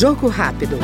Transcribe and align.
Jogo 0.00 0.28
rápido. 0.28 0.78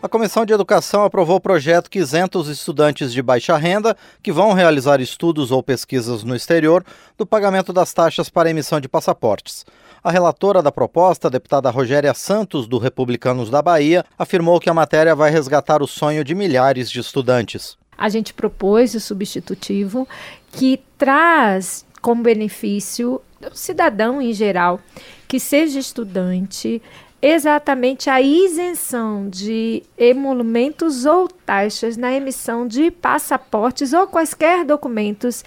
A 0.00 0.08
Comissão 0.08 0.46
de 0.46 0.52
Educação 0.52 1.02
aprovou 1.02 1.38
o 1.38 1.40
projeto 1.40 1.90
que 1.90 1.98
isenta 1.98 2.38
os 2.38 2.46
estudantes 2.46 3.12
de 3.12 3.20
baixa 3.20 3.56
renda 3.56 3.96
que 4.22 4.30
vão 4.30 4.52
realizar 4.52 5.00
estudos 5.00 5.50
ou 5.50 5.60
pesquisas 5.60 6.22
no 6.22 6.36
exterior 6.36 6.84
do 7.16 7.26
pagamento 7.26 7.72
das 7.72 7.92
taxas 7.92 8.30
para 8.30 8.48
emissão 8.48 8.78
de 8.78 8.88
passaportes. 8.88 9.66
A 10.04 10.12
relatora 10.12 10.62
da 10.62 10.70
proposta, 10.70 11.26
a 11.26 11.30
deputada 11.32 11.68
Rogéria 11.68 12.14
Santos, 12.14 12.68
do 12.68 12.78
Republicanos 12.78 13.50
da 13.50 13.60
Bahia, 13.60 14.04
afirmou 14.16 14.60
que 14.60 14.70
a 14.70 14.74
matéria 14.74 15.16
vai 15.16 15.32
resgatar 15.32 15.82
o 15.82 15.88
sonho 15.88 16.22
de 16.22 16.36
milhares 16.36 16.88
de 16.88 17.00
estudantes. 17.00 17.76
A 17.98 18.08
gente 18.08 18.32
propôs 18.32 18.94
o 18.94 19.00
substitutivo 19.00 20.06
que 20.52 20.80
traz 20.96 21.84
como 22.00 22.22
benefício 22.22 23.20
o 23.40 23.54
cidadão 23.54 24.20
em 24.20 24.32
geral 24.32 24.80
que 25.26 25.38
seja 25.38 25.78
estudante 25.78 26.82
exatamente 27.20 28.08
a 28.08 28.20
isenção 28.20 29.28
de 29.28 29.82
emolumentos 29.96 31.04
ou 31.04 31.28
taxas 31.28 31.96
na 31.96 32.12
emissão 32.12 32.66
de 32.66 32.90
passaportes 32.90 33.92
ou 33.92 34.06
quaisquer 34.06 34.64
documentos 34.64 35.44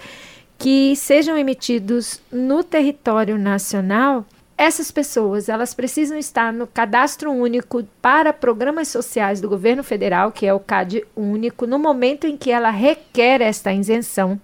que 0.58 0.94
sejam 0.94 1.36
emitidos 1.36 2.20
no 2.30 2.62
território 2.62 3.38
nacional. 3.38 4.24
Essas 4.56 4.92
pessoas, 4.92 5.48
elas 5.48 5.74
precisam 5.74 6.16
estar 6.16 6.52
no 6.52 6.66
cadastro 6.66 7.32
único 7.32 7.82
para 8.00 8.32
programas 8.32 8.88
sociais 8.88 9.40
do 9.40 9.48
governo 9.48 9.82
federal, 9.82 10.30
que 10.30 10.46
é 10.46 10.54
o 10.54 10.60
CAD 10.60 11.04
único, 11.16 11.66
no 11.66 11.78
momento 11.78 12.26
em 12.26 12.36
que 12.36 12.50
ela 12.50 12.70
requer 12.70 13.40
esta 13.40 13.72
isenção. 13.72 14.38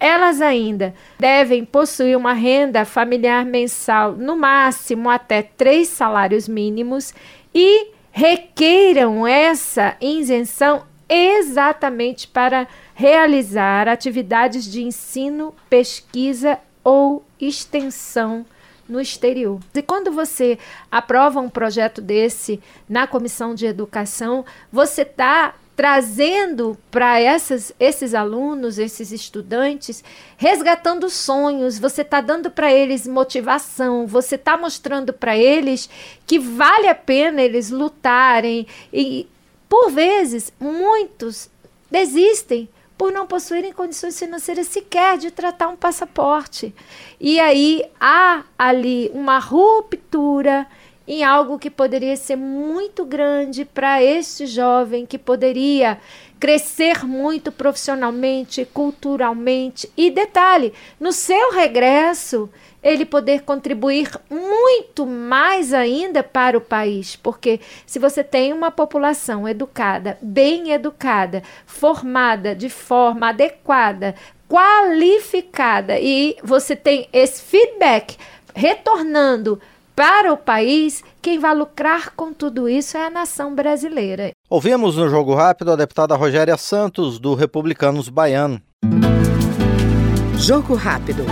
Elas 0.00 0.40
ainda 0.40 0.94
devem 1.18 1.62
possuir 1.62 2.16
uma 2.16 2.32
renda 2.32 2.86
familiar 2.86 3.44
mensal 3.44 4.12
no 4.12 4.34
máximo 4.34 5.10
até 5.10 5.42
três 5.42 5.88
salários 5.88 6.48
mínimos 6.48 7.12
e 7.54 7.88
requeiram 8.10 9.26
essa 9.26 9.96
isenção 10.00 10.84
exatamente 11.06 12.26
para 12.26 12.66
realizar 12.94 13.88
atividades 13.88 14.64
de 14.64 14.82
ensino, 14.82 15.54
pesquisa 15.68 16.58
ou 16.82 17.22
extensão 17.38 18.46
no 18.88 19.00
exterior. 19.00 19.60
E 19.74 19.82
quando 19.82 20.10
você 20.10 20.58
aprova 20.90 21.40
um 21.40 21.48
projeto 21.48 22.00
desse 22.00 22.60
na 22.88 23.06
comissão 23.06 23.54
de 23.54 23.66
educação, 23.66 24.44
você 24.72 25.02
está 25.02 25.54
trazendo 25.80 26.76
para 26.90 27.16
esses 27.22 28.14
alunos, 28.14 28.78
esses 28.78 29.12
estudantes, 29.12 30.04
resgatando 30.36 31.08
sonhos, 31.08 31.78
você 31.78 32.02
está 32.02 32.20
dando 32.20 32.50
para 32.50 32.70
eles 32.70 33.06
motivação, 33.06 34.06
você 34.06 34.34
está 34.34 34.58
mostrando 34.58 35.10
para 35.10 35.38
eles 35.38 35.88
que 36.26 36.38
vale 36.38 36.86
a 36.86 36.94
pena 36.94 37.40
eles 37.40 37.70
lutarem. 37.70 38.66
E, 38.92 39.26
por 39.70 39.90
vezes, 39.90 40.52
muitos 40.60 41.48
desistem 41.90 42.68
por 42.98 43.10
não 43.10 43.26
possuírem 43.26 43.72
condições 43.72 44.18
financeiras 44.18 44.66
sequer 44.66 45.16
de 45.16 45.30
tratar 45.30 45.68
um 45.68 45.76
passaporte. 45.76 46.74
E 47.18 47.40
aí 47.40 47.82
há 47.98 48.44
ali 48.58 49.10
uma 49.14 49.38
ruptura 49.38 50.66
em 51.10 51.24
algo 51.24 51.58
que 51.58 51.68
poderia 51.68 52.16
ser 52.16 52.36
muito 52.36 53.04
grande 53.04 53.64
para 53.64 54.00
este 54.00 54.46
jovem 54.46 55.04
que 55.04 55.18
poderia 55.18 55.98
crescer 56.38 57.04
muito 57.04 57.50
profissionalmente, 57.50 58.64
culturalmente. 58.64 59.90
E 59.96 60.08
detalhe, 60.08 60.72
no 61.00 61.10
seu 61.10 61.50
regresso, 61.50 62.48
ele 62.80 63.04
poder 63.04 63.42
contribuir 63.42 64.08
muito 64.30 65.04
mais 65.04 65.74
ainda 65.74 66.22
para 66.22 66.56
o 66.56 66.60
país, 66.60 67.16
porque 67.16 67.58
se 67.84 67.98
você 67.98 68.22
tem 68.22 68.52
uma 68.52 68.70
população 68.70 69.48
educada, 69.48 70.16
bem 70.22 70.70
educada, 70.70 71.42
formada 71.66 72.54
de 72.54 72.68
forma 72.68 73.30
adequada, 73.30 74.14
qualificada 74.48 75.98
e 75.98 76.36
você 76.40 76.76
tem 76.76 77.08
esse 77.12 77.42
feedback 77.42 78.16
retornando 78.54 79.60
para 80.00 80.32
o 80.32 80.36
país, 80.38 81.04
quem 81.20 81.38
vai 81.38 81.54
lucrar 81.54 82.14
com 82.16 82.32
tudo 82.32 82.66
isso 82.66 82.96
é 82.96 83.04
a 83.04 83.10
nação 83.10 83.54
brasileira. 83.54 84.30
Ouvimos 84.48 84.96
no 84.96 85.10
Jogo 85.10 85.34
Rápido 85.34 85.72
a 85.72 85.76
deputada 85.76 86.16
Rogéria 86.16 86.56
Santos, 86.56 87.18
do 87.18 87.34
Republicanos 87.34 88.08
Baiano. 88.08 88.62
Jogo 90.38 90.74
Rápido. 90.74 91.26